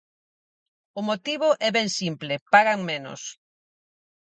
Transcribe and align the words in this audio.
O 0.99 1.01
motivo 1.09 1.47
é 1.67 1.69
ben 1.77 1.89
simple: 1.99 2.33
pagan 2.53 2.79
menos. 2.89 3.21